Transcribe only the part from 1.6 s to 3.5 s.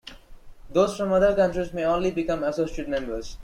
may only become associate members.